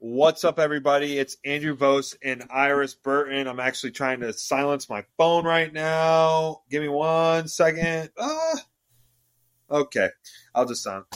[0.00, 1.18] What's up, everybody?
[1.18, 3.48] It's Andrew Vos and Iris Burton.
[3.48, 6.60] I'm actually trying to silence my phone right now.
[6.70, 8.08] Give me one second.
[8.16, 8.54] Ah.
[9.68, 10.08] Okay,
[10.54, 11.06] I'll just sound.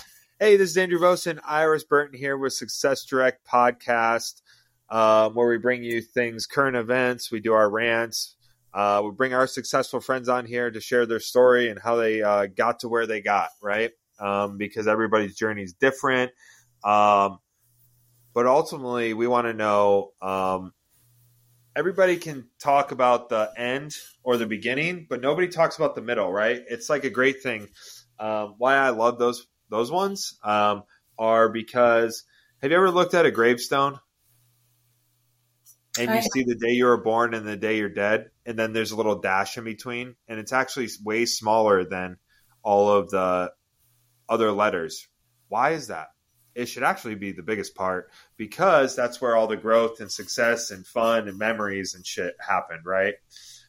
[0.40, 4.42] Hey, this is Andrew Vos and Iris Burton here with Success Direct Podcast,
[4.90, 7.30] um, where we bring you things, current events.
[7.30, 8.35] We do our rants.
[8.74, 12.21] Uh, we bring our successful friends on here to share their story and how they
[12.21, 13.92] uh, got to where they got, right?
[14.19, 16.33] Um, because everybody's journey is different.
[16.83, 17.38] Um,
[18.34, 20.73] but ultimately we want to know um,
[21.75, 26.30] everybody can talk about the end or the beginning but nobody talks about the middle
[26.30, 26.62] right?
[26.69, 27.69] It's like a great thing.
[28.19, 30.84] Um, why i love those those ones um,
[31.19, 32.24] are because
[32.60, 33.98] have you ever looked at a gravestone?
[35.99, 38.59] And you I- see the day you were born and the day you're dead and
[38.59, 42.16] then there's a little dash in between and it's actually way smaller than
[42.62, 43.52] all of the
[44.29, 45.09] other letters.
[45.49, 46.09] Why is that
[46.55, 50.70] it should actually be the biggest part because that's where all the growth and success
[50.70, 53.15] and fun and memories and shit happened, right?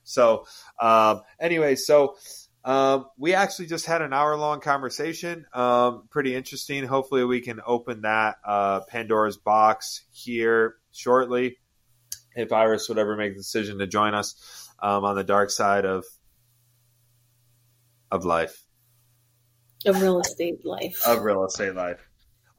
[0.03, 0.45] So,
[0.79, 2.15] um, anyway, so
[2.65, 5.45] um, we actually just had an hour long conversation.
[5.53, 6.85] Um, pretty interesting.
[6.85, 11.57] Hopefully, we can open that uh, Pandora's box here shortly
[12.35, 15.85] if Iris would ever make the decision to join us um, on the dark side
[15.85, 16.05] of
[18.11, 18.63] of life
[19.85, 21.01] of real estate life.
[21.05, 21.99] of real estate life.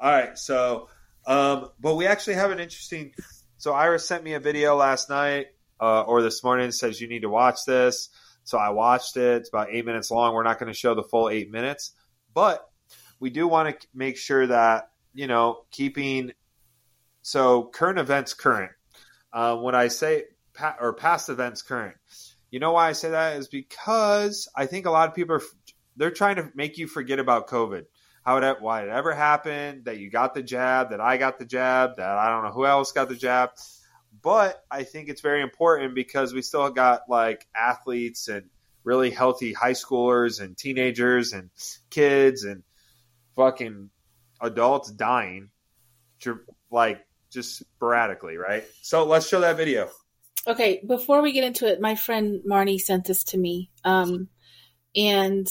[0.00, 0.88] All right, so
[1.26, 3.14] um, but we actually have an interesting.
[3.56, 5.46] So Iris sent me a video last night
[5.80, 8.10] uh, or this morning says you need to watch this.
[8.44, 9.38] So I watched it.
[9.38, 10.34] It's about eight minutes long.
[10.34, 11.92] We're not going to show the full eight minutes,
[12.34, 12.68] but
[13.20, 16.32] we do want to make sure that you know keeping
[17.22, 18.72] so current events current.
[19.32, 21.96] Uh, when I say pa- or past events current,
[22.50, 25.42] you know why I say that is because I think a lot of people are
[25.96, 27.84] they're trying to make you forget about COVID
[28.24, 31.44] how it why it ever happened, that you got the jab, that I got the
[31.44, 33.50] jab, that I don't know who else got the jab.
[34.22, 38.46] But I think it's very important because we still got like athletes and
[38.82, 41.50] really healthy high schoolers and teenagers and
[41.90, 42.62] kids and
[43.36, 43.90] fucking
[44.40, 45.50] adults dying
[46.70, 48.64] like just sporadically, right?
[48.82, 49.90] So let's show that video.
[50.46, 53.70] Okay, before we get into it, my friend Marnie sent this to me.
[53.84, 54.28] Um,
[54.94, 55.48] and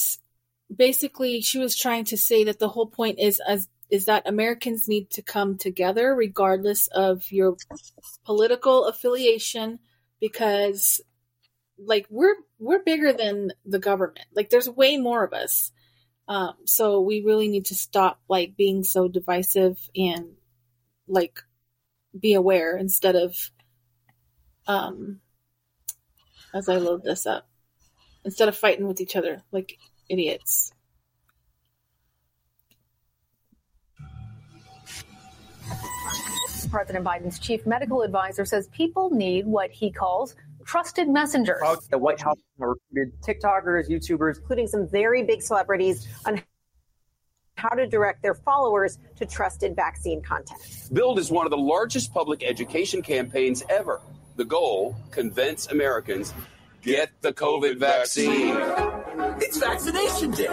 [0.76, 4.88] basically she was trying to say that the whole point is as is that Americans
[4.88, 7.56] need to come together regardless of your
[8.26, 9.78] political affiliation
[10.20, 11.02] because
[11.78, 14.26] like we're we're bigger than the government.
[14.36, 15.72] Like there's way more of us.
[16.28, 20.32] Um, so we really need to stop like being so divisive and
[21.08, 21.40] like
[22.18, 23.36] be aware instead of
[24.68, 25.20] um
[26.54, 27.50] as I load this up
[28.24, 29.78] instead of fighting with each other like
[30.10, 30.72] idiots.
[36.70, 41.62] President Biden's chief medical advisor says people need what he calls trusted messengers.
[41.92, 46.42] The White House recruited TikTokers, YouTubers, including some very big celebrities, on
[47.56, 50.60] how to direct their followers to trusted vaccine content.
[50.92, 54.02] Build is one of the largest public education campaigns ever.
[54.36, 56.34] The goal convince Americans
[56.84, 58.56] get the COVID vaccine.
[59.42, 60.48] It's vaccination day.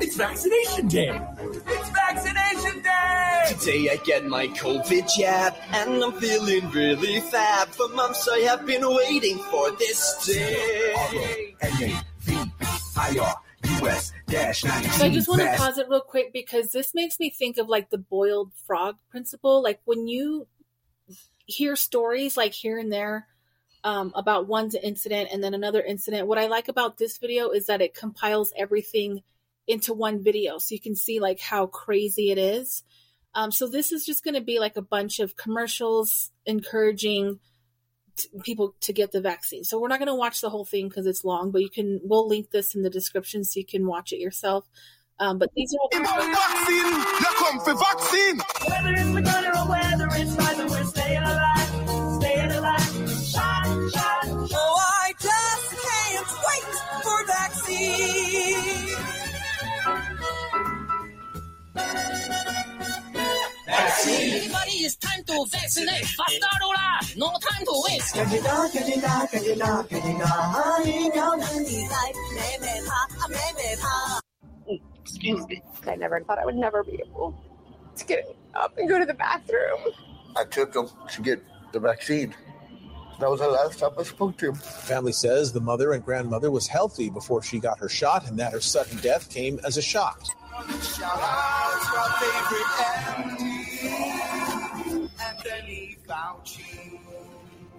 [0.00, 1.20] It's vaccination day.
[1.66, 3.42] It's vaccination day.
[3.48, 7.68] Today I get my COVID jab, and I'm feeling really fab.
[7.68, 11.54] For months I have been waiting for this day.
[13.82, 14.90] US dash 19.
[14.92, 17.68] So I just want to pause it real quick because this makes me think of
[17.68, 19.62] like the boiled frog principle.
[19.62, 20.46] Like when you
[21.46, 23.26] hear stories like here and there
[23.84, 27.66] um, about one incident and then another incident, what I like about this video is
[27.66, 29.22] that it compiles everything
[29.66, 32.82] into one video so you can see like how crazy it is.
[33.34, 37.40] Um, so this is just going to be like a bunch of commercials encouraging
[38.16, 39.64] t- people to get the vaccine.
[39.64, 42.00] So we're not going to watch the whole thing because it's long, but you can.
[42.04, 44.68] We'll link this in the description so you can watch it yourself.
[45.18, 48.38] Um, but these are all Vaccine, you come for vaccine.
[48.68, 51.61] Whether it's Moderna or whether it's Pfizer, we're staying alive,
[53.81, 56.73] Oh, I just can't wait
[57.03, 58.93] for vaccine.
[63.67, 66.05] Everybody, it's time to vaccinate.
[66.05, 66.99] Faster, Lola.
[67.17, 68.13] No time to waste.
[68.15, 74.19] 赶紧打，赶紧打，赶紧打，赶紧打，疫苗能抵赖，妹妹怕，妹妹怕。
[75.03, 75.63] Excuse me.
[75.87, 77.33] I never thought I would never be able
[77.95, 78.23] to get
[78.53, 79.79] up and go to the bathroom.
[80.35, 81.41] I took him to get
[81.71, 82.35] the vaccine.
[83.22, 84.56] That was the last time I spoke to him.
[84.56, 88.52] Family says the mother and grandmother was healthy before she got her shot, and that
[88.52, 90.24] her sudden death came as a shock.
[90.24, 92.66] Shout out to our favorite
[93.38, 93.62] MD.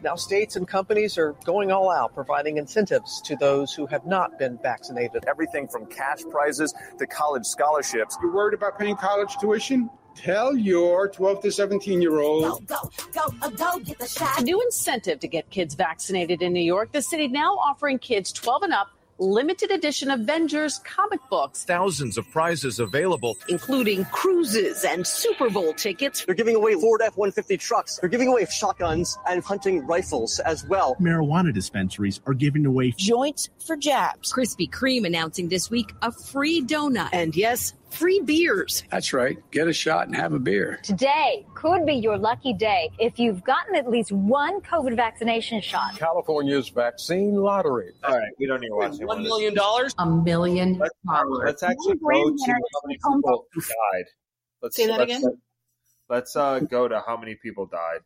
[0.02, 4.40] Now, states and companies are going all out, providing incentives to those who have not
[4.40, 5.26] been vaccinated.
[5.28, 8.18] Everything from cash prizes to college scholarships.
[8.22, 9.90] You're worried about paying college tuition?
[10.16, 12.66] Tell your 12 to 17 year old.
[12.68, 12.76] Go,
[13.14, 14.40] go, uh, go get the shot.
[14.42, 16.92] A new incentive to get kids vaccinated in New York.
[16.92, 18.90] The city now offering kids 12 and up
[19.20, 23.38] limited edition Avengers comic books, Thousands of prizes available.
[23.48, 26.26] including cruises and Super Bowl tickets.
[26.26, 28.00] They're giving away Ford F 150 trucks.
[28.00, 30.96] They're giving away shotguns and hunting rifles as well.
[31.00, 34.34] Marijuana dispensaries are giving away Joints for jabs.
[34.34, 37.10] Krispy Kreme announcing this week a free donut.
[37.14, 38.84] And yes, free beers.
[38.90, 39.38] That's right.
[39.52, 40.80] Get a shot and have a beer.
[40.84, 45.98] Today could be your lucky day if you've gotten at least one COVID vaccination shot.
[45.98, 47.92] California's vaccine lottery.
[48.04, 49.08] All right, we don't need to watch it.
[49.08, 49.56] $1 million?
[50.00, 54.06] A million Let's, let's actually go to how many people died.
[54.62, 55.42] Let's, Say that let's, again?
[56.10, 58.00] Let's uh, go to how many people died.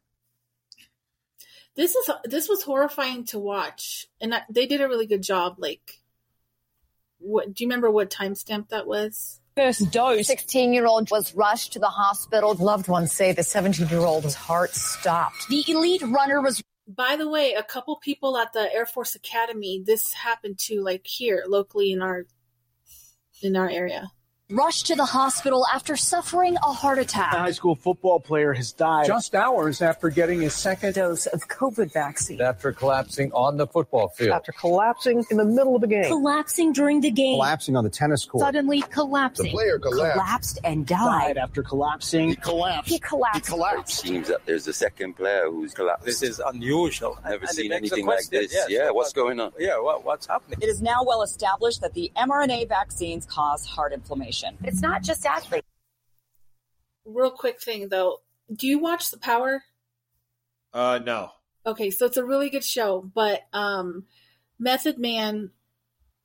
[1.75, 5.57] This is this was horrifying to watch, and I, they did a really good job.
[5.59, 6.01] Like,
[7.19, 7.91] what do you remember?
[7.91, 9.39] What timestamp that was?
[9.57, 10.27] First dose.
[10.27, 12.53] 16 year old was rushed to the hospital.
[12.53, 15.47] Loved ones say the 17 year old's heart stopped.
[15.49, 16.61] The elite runner was.
[16.87, 19.81] By the way, a couple people at the Air Force Academy.
[19.83, 22.27] This happened to like here locally in our
[23.41, 24.11] in our area.
[24.49, 27.33] Rushed to the hospital after suffering a heart attack.
[27.33, 31.49] A high school football player has died Just hours after getting his second Dose of
[31.49, 32.39] COVID vaccine.
[32.39, 34.29] after collapsing on the football field.
[34.31, 36.05] after collapsing in the middle of the game.
[36.05, 37.35] Collapsing during the game.
[37.35, 38.41] Collapsing on the tennis court.
[38.41, 39.47] Suddenly collapsing.
[39.47, 40.13] The player collapsed.
[40.13, 41.37] Collapsed and Died died.
[41.37, 42.29] after collapsing.
[42.29, 42.89] He collapsed.
[42.89, 43.49] He collapsed.
[43.49, 43.99] collapsed.
[43.99, 46.05] Seems that there's a second player who's collapsed.
[46.05, 47.17] This is unusual.
[47.25, 48.53] I've never And seen anything like this.
[48.53, 49.51] yes, yeah, what's going on?
[49.59, 50.59] Yeah, what, what's happening?
[50.61, 54.36] It is now well established that the mRNA vaccines cause heart inflammation.
[54.63, 55.67] It's not just athletes.
[57.05, 58.19] Real quick thing though,
[58.53, 59.63] do you watch The Power?
[60.73, 61.31] Uh, no.
[61.65, 64.05] Okay, so it's a really good show, but um,
[64.59, 65.51] Method Man,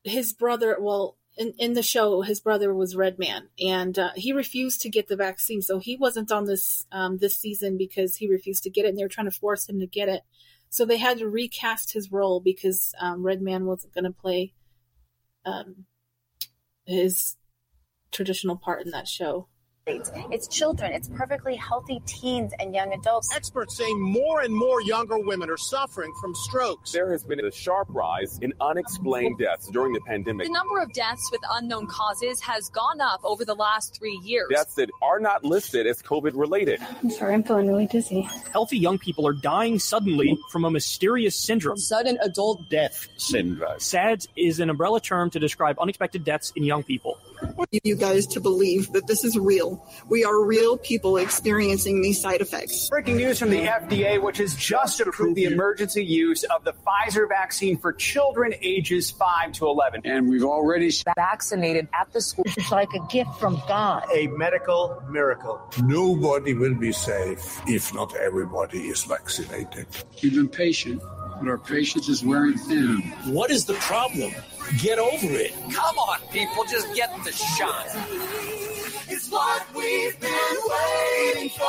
[0.05, 4.83] his brother, well, in, in the show, his brother was Redman, and uh, he refused
[4.83, 8.63] to get the vaccine, so he wasn't on this um, this season because he refused
[8.65, 10.23] to get it, and they were trying to force him to get it.
[10.69, 14.53] So they had to recast his role because um, Redman wasn't going to play
[15.45, 15.87] um,
[16.85, 17.37] his
[18.13, 19.49] traditional part in that show.
[19.85, 20.93] It's children.
[20.93, 23.35] It's perfectly healthy teens and young adults.
[23.35, 26.93] Experts say more and more younger women are suffering from strokes.
[26.93, 30.47] There has been a sharp rise in unexplained deaths during the pandemic.
[30.47, 34.47] The number of deaths with unknown causes has gone up over the last three years.
[34.55, 36.81] Deaths that are not listed as COVID related.
[37.03, 38.29] I'm sorry, I'm feeling really dizzy.
[38.53, 41.77] Healthy young people are dying suddenly from a mysterious syndrome.
[41.77, 43.81] Sudden adult Death syndrome.
[43.81, 47.19] SADS is an umbrella term to describe unexpected deaths in young people.
[47.57, 49.72] Want you guys to believe that this is real.
[50.09, 52.89] We are real people experiencing these side effects.
[52.89, 57.29] Breaking news from the FDA, which has just approved the emergency use of the Pfizer
[57.29, 60.03] vaccine for children ages 5 to 11.
[60.05, 62.45] And we've already vaccinated at the school.
[62.47, 64.05] It's like a gift from God.
[64.15, 65.61] A medical miracle.
[65.83, 69.87] Nobody will be safe if not everybody is vaccinated.
[70.23, 71.03] We've been patient,
[71.39, 73.01] but our patience is wearing thin.
[73.27, 74.33] What is the problem?
[74.79, 75.53] Get over it.
[75.73, 77.89] Come on, people, just get the shot.
[79.33, 81.65] It's what we've been waiting for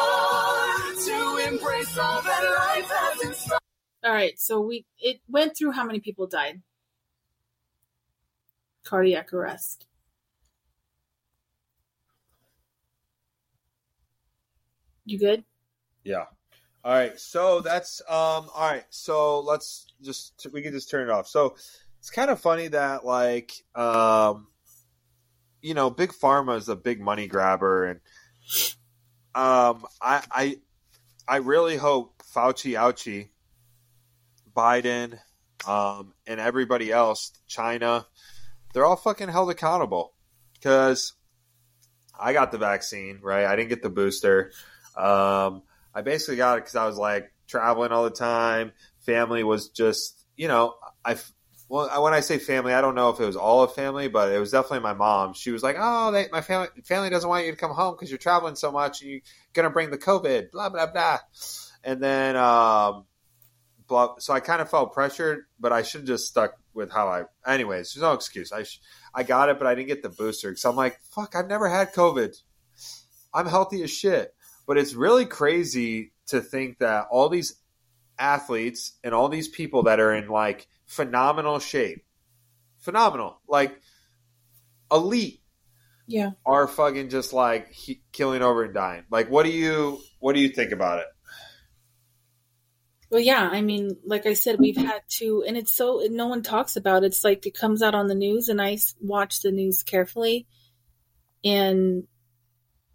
[1.05, 3.59] to embrace all that life has in store.
[4.03, 6.61] All right, so we it went through how many people died.
[8.83, 9.85] Cardiac arrest.
[15.05, 15.45] You good?
[16.03, 16.25] Yeah.
[16.83, 17.17] All right.
[17.17, 18.49] So that's um.
[18.53, 18.83] All right.
[18.89, 21.29] So let's just we can just turn it off.
[21.29, 21.55] So
[21.99, 24.47] it's kind of funny that like um,
[25.63, 27.99] you know, big pharma is a big money grabber, and
[29.33, 30.57] um, I I
[31.27, 33.29] I really hope Fauci, Ouchie,
[34.55, 35.17] Biden,
[35.67, 38.05] um, and everybody else, China,
[38.73, 40.13] they're all fucking held accountable
[40.53, 41.13] because
[42.19, 43.45] I got the vaccine, right?
[43.45, 44.51] I didn't get the booster.
[44.97, 45.63] Um,
[45.95, 48.73] I basically got it because I was like traveling all the time.
[49.05, 51.17] Family was just, you know, I
[51.69, 54.31] well when I say family, I don't know if it was all of family, but
[54.31, 55.33] it was definitely my mom.
[55.33, 58.09] She was like, "Oh, they, my family family doesn't want you to come home because
[58.09, 59.21] you're traveling so much and you're
[59.53, 61.19] gonna bring the COVID." Blah blah blah.
[61.83, 63.05] And then, um,
[63.87, 64.15] blah.
[64.19, 67.23] So I kind of felt pressured, but I should have just stuck with how I.
[67.45, 68.51] Anyways, there's no excuse.
[68.51, 68.81] I sh-
[69.13, 71.69] I got it, but I didn't get the booster because I'm like, fuck, I've never
[71.69, 72.35] had COVID.
[73.33, 74.33] I'm healthy as shit.
[74.65, 77.55] But it's really crazy to think that all these
[78.17, 82.05] athletes and all these people that are in like phenomenal shape,
[82.79, 83.79] phenomenal, like
[84.91, 85.41] elite,
[86.07, 86.31] Yeah.
[86.45, 89.03] are fucking just like he- killing over and dying.
[89.09, 91.05] Like, what do you what do you think about it?
[93.09, 96.41] Well, yeah, I mean, like I said, we've had to, and it's so no one
[96.41, 97.03] talks about.
[97.03, 97.07] It.
[97.07, 100.47] It's like it comes out on the news, and I watch the news carefully,
[101.43, 102.03] and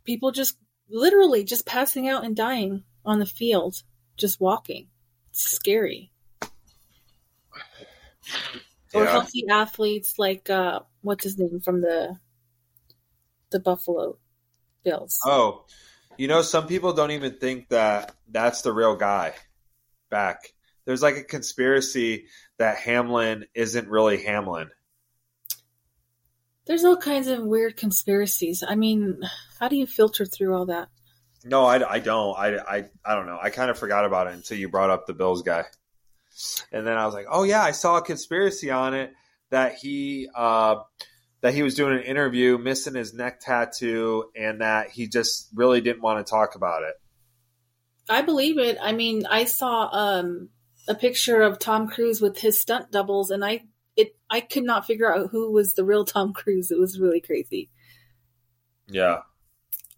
[0.04, 0.56] people just
[0.90, 3.76] literally just passing out and dying on the field,
[4.16, 4.88] just walking.
[5.30, 6.10] It's scary.
[8.94, 9.10] Or Yeah.
[9.10, 12.18] healthy athletes like uh, what's his name from the
[13.50, 14.18] the Buffalo
[14.84, 15.18] Bills.
[15.24, 15.64] Oh,
[16.16, 19.34] you know, some people don't even think that that's the real guy
[20.10, 20.52] back.
[20.84, 22.26] There's like a conspiracy
[22.58, 24.70] that Hamlin isn't really Hamlin.
[26.66, 28.62] There's all kinds of weird conspiracies.
[28.66, 29.20] I mean,
[29.58, 30.88] how do you filter through all that?
[31.44, 32.36] No, I, I don't.
[32.36, 33.38] I, I, I don't know.
[33.40, 35.64] I kind of forgot about it until you brought up the Bills guy.
[36.72, 39.12] And then I was like, oh, yeah, I saw a conspiracy on it
[39.50, 40.76] that he uh,
[41.40, 45.80] that he was doing an interview, missing his neck tattoo, and that he just really
[45.80, 46.94] didn't want to talk about it.
[48.08, 48.78] I believe it.
[48.80, 50.48] I mean, I saw um,
[50.88, 53.62] a picture of Tom Cruise with his stunt doubles, and I
[53.96, 56.70] it I could not figure out who was the real Tom Cruise.
[56.70, 57.70] It was really crazy.
[58.88, 59.18] Yeah.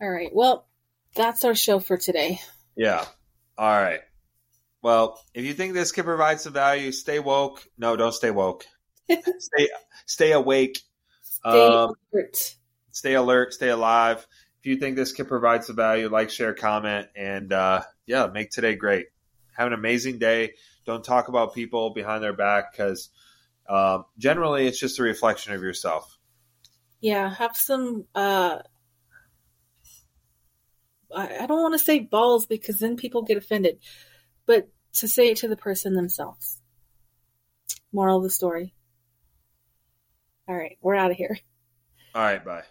[0.00, 0.66] All right, well,
[1.14, 2.40] that's our show for today.
[2.76, 3.04] Yeah.
[3.58, 4.00] All right.
[4.82, 7.62] Well, if you think this could provide some value, stay woke.
[7.78, 8.66] No, don't stay woke.
[9.38, 9.68] stay
[10.06, 10.78] stay awake.
[11.22, 12.56] Stay Um, alert.
[12.90, 14.26] stay alert, stay alive.
[14.60, 18.50] If you think this could provide some value, like, share, comment, and uh, yeah, make
[18.50, 19.06] today great.
[19.52, 20.52] Have an amazing day.
[20.86, 23.08] Don't talk about people behind their back because
[23.68, 26.18] um, generally it's just a reflection of yourself.
[27.00, 28.06] Yeah, have some.
[28.14, 28.58] uh
[31.14, 33.78] I, I don't want to say balls because then people get offended,
[34.50, 36.60] but to say it to the person themselves.
[37.92, 38.74] Moral of the story.
[40.48, 41.38] All right, we're out of here.
[42.16, 42.64] All right, bye.